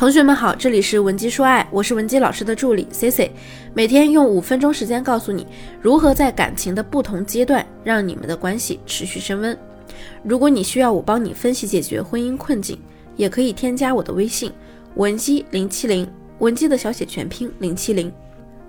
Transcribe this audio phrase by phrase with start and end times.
[0.00, 3.30] 同学们好，这里是文姬说爱，我是文姬老师的助理 C C，
[3.74, 5.46] 每天用五分钟时间告诉你
[5.78, 9.54] 如何在感情的不同阶段让你们的关系持续升温。
[10.22, 12.80] 如果你需要我帮你分析解决婚姻困境，
[13.14, 14.50] 也可以添加我的微信
[14.94, 18.10] 文姬零七零，文姬的小写全拼零七零。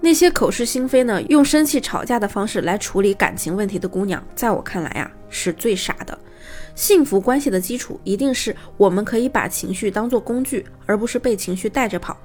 [0.01, 6.19] 那些口是心非呢，用生气吵架的方式来处理感情问题的姑娘，在我看来啊，是最傻的。
[6.75, 12.17] 幸福关系的基础一定是我们可以把情绪当做工具，而不是被情绪带着跑。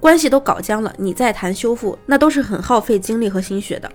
[0.00, 3.90] 关系都搞僵了，你再谈修复，那都是很耗费精力和心血的。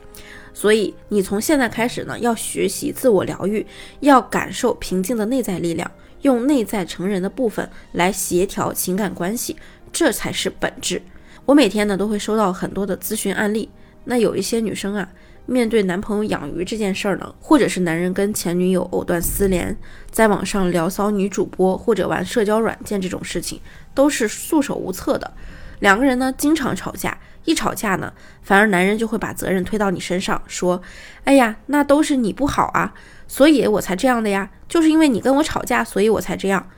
[0.53, 3.65] 所以你从现在开始呢，要学习自我疗愈，
[3.99, 5.89] 要感受平静的内在力量，
[6.21, 9.55] 用内在成人的部分来协调情感关系，
[9.91, 11.01] 这才是本质。
[11.45, 13.69] 我每天呢都会收到很多的咨询案例，
[14.05, 15.07] 那有一些女生啊。
[15.47, 19.75] 面对男朋友养鱼这件事儿呢，或者是男人跟前女友藕断丝连，
[20.11, 23.59] 在网上聊骚女主播或者玩社交软件这种事情，
[23.95, 25.33] 都是束手无策的。
[25.79, 30.81] 两个人呢经常吵架，一吵架呢，反而男人就会把责任推到你身上，说
[31.23, 32.93] ：“哎呀，那都是你不好啊，
[33.27, 36.69] 所以我才这样的呀，就是因为你跟我吵架，所以我才这样。”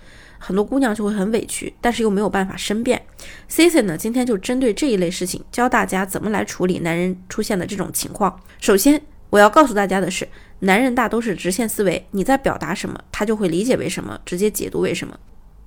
[0.42, 3.02] 很多姑娘就会很委屈，但是又没有办法申辩。
[3.48, 8.40] C C 呢，今天就针对这一类事情，教大家怎么来处理男人出现的这种情况。
[8.60, 10.28] 首先，我要告诉大家的是，
[10.60, 15.18] 男人大都是直线思维，你在表达什么，他就会理解为什么，直接解读为什么。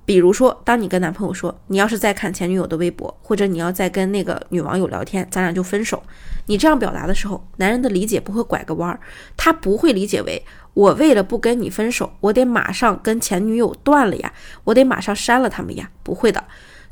[0.05, 6.03] 比如说，当你跟男朋友说，你要是再看前女友的微博，或者你要再跟那个女网友聊天，咱俩就分手。
[6.47, 8.99] 你这样表达的时候，男人的理解不会拐个弯儿，
[9.37, 10.43] 他不会理解为。
[10.73, 14.33] 我为了不跟你分手，我得马上跟前女友断了呀，
[14.65, 15.89] 我得马上删了他们呀。
[16.03, 16.43] 不会的，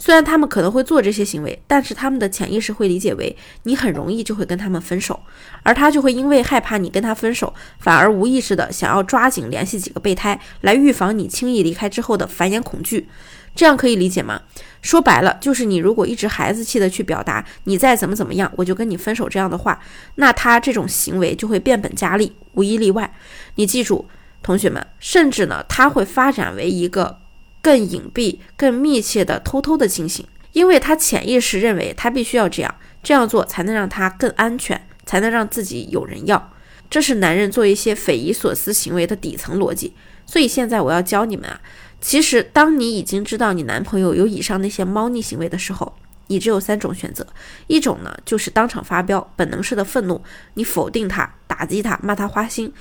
[0.04, 5.20] 虽然他们可能会做这些行为，但是他们的潜意识会理解为你很容易就会跟他们分手，
[5.62, 13.08] 而他就会因为害怕你跟他分手，反而无意识的想要抓紧联系几个备胎，来预防你轻易离开之后的繁衍恐惧。
[13.54, 14.42] 这样可以理解吗？
[14.82, 19.80] 说白了，就是你如果一直孩子气的去表达你再怎么怎么样，我就跟你分手这样的话，
[20.16, 23.14] 那他这种行为就会变本加厉，无一例外。
[23.54, 24.08] 你记住，
[24.42, 27.20] 同学们，甚至呢，他会发展为一个
[27.62, 36.52] 更隐蔽、更密切的偷偷的进行，因为他潜意识认为他必须要这样，这样做才能让他更安全，才能让自己有人要。
[36.90, 39.94] 这是男人做一些匪夷所思行为的底层逻辑。
[40.26, 41.62] 所以现在我要教你们啊。
[42.00, 45.94] 其实，当你已经知道你男朋友有以上那些猫腻行为的时候，
[46.28, 47.28] 你只有三种选择：
[47.68, 50.20] 一种呢，就是当场发飙，本能式的愤怒，
[50.56, 52.74] 你否定他、打击他、骂他花心。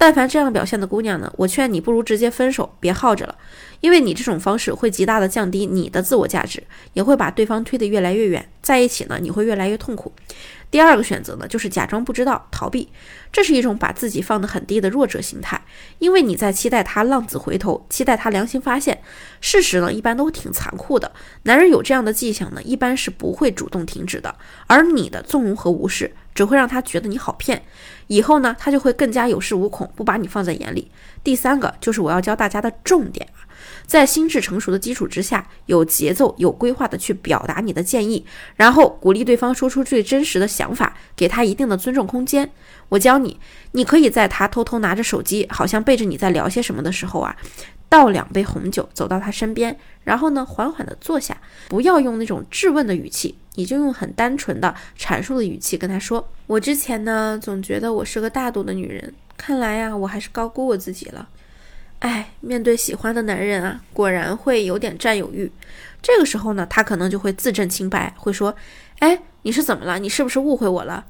[0.00, 3.36] 但凡这样表现的姑娘呢，我劝你不如直接分手，别耗着了，
[3.80, 10.12] 因为你这种方式会极大的降低你的自我价值，也会把对方推得越来越远，在一起呢，你会越来越痛苦。
[10.70, 12.88] 第二个选择呢，就是假装不知道，逃避，
[13.32, 15.60] 这是一种把自己放得很低的弱者心态，
[15.98, 19.00] 因为你在期待他浪子回头，期待他良心发现。
[19.40, 21.10] 事实呢，一般都挺残酷的。
[21.44, 27.60] 男人有这样的迹象呢，一般是不会主动停止的，而你的纵容和无视，只会让他觉得你好骗，
[28.06, 30.88] 以后呢，他就会更加有恃无恐，不把你放在眼里。
[31.24, 33.42] 第三个就是我要教大家的重点啊。
[33.88, 42.48] 在心智成熟的基础之下，有节奏、有规划的去表达你的建议，然后鼓励对方说出最真实的想法，给他一定的尊重空间。
[42.90, 43.40] 我教你，
[43.72, 47.36] 你可以在他偷偷拿着手机，好像背着你在聊些什么的时候啊，
[47.88, 51.36] 倒两杯红酒，走到他身边，然后呢，缓缓的坐下，
[51.68, 61.28] 不要用那种质问的语气，你就用很单纯的阐述的语气跟他说：“我之前呢，总觉得我是个大度的女人，看来呀，我还是高估我自己了。”
[62.00, 65.50] 哎，面对喜欢的男人啊，果然会有点占有欲。
[66.00, 68.54] 这个时候呢，他可能就会自证清白，会说
[69.00, 69.98] ：“哎，你是怎么了？
[69.98, 71.04] 你是不是误会我了？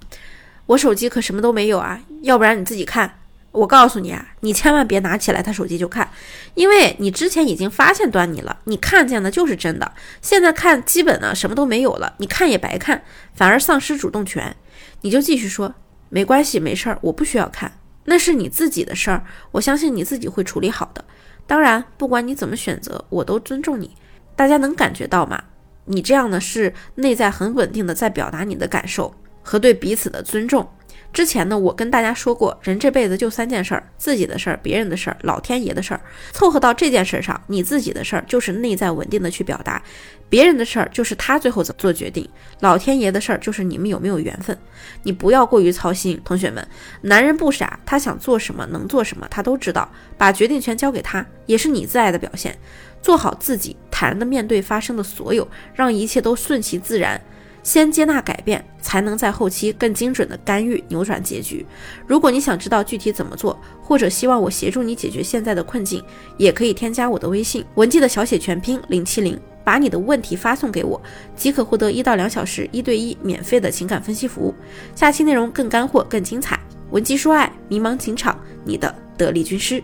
[0.64, 2.00] 我手机可什么都没有啊！
[2.22, 3.18] 要不然你自己看。
[3.50, 6.08] 我告诉你啊，你千万别拿起来他手机就看，
[6.54, 9.92] 因为你之前已经发现端倪了，你看见的就是真的。
[10.20, 13.02] 现在看基本呢什么都没有了，你看也白看，
[13.34, 14.54] 反而丧失主动权。
[15.00, 15.74] 你就继续说，
[16.08, 17.72] 没关系，没事儿，我不需要看。”
[18.04, 21.04] 那是你自己的事儿，我相信你自己会处理好的。
[21.46, 23.94] 当然，不管你怎么选择，我都尊重你。
[24.34, 25.42] 大家能感觉到吗？
[25.84, 30.68] 你这样呢是内在很稳定的，在表达你的感受和对彼此的尊重。
[31.12, 36.00] 之前呢，我跟大家说过，人这辈子就三件事儿：自己的事儿、别人的事儿、老天爷的事儿。
[36.32, 39.82] 凑合到这件事上，你自己的事儿就是内在稳定的去表达，
[40.28, 42.28] 别人的事儿就是他最后怎么做决定，
[42.60, 44.56] 老天爷的事儿就是你们有没有缘分。
[45.02, 46.64] 你不要过于操心，同学们，
[47.00, 52.56] 男人不傻，他想做什么能做什么，他都知道，把决定权交给他，也是你自爱的表现。
[53.00, 57.20] 做好自己，坦然的面对发生的所有，让一切都顺其自然。
[57.68, 61.66] 先接纳改变，才能在后期更精准的干预扭转结局。
[62.06, 66.02] 如果你想知道具体怎么做，或者希望我协助你解决现在的困境，
[66.38, 69.38] 也可以添加我的微信文姬的小写全拼零七零。
[69.62, 70.98] 把你的问题发送给我，
[71.36, 74.54] 即可获得一到两小时一对一免费的情感分析服务。
[74.94, 76.58] 下期内容更干货、更精彩，
[76.90, 79.82] 文姬说爱，迷茫情场，你的得力军师。